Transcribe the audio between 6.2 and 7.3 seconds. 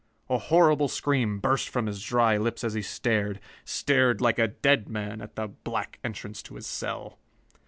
to his cell.